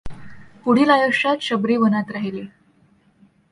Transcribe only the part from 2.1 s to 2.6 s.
राहिली.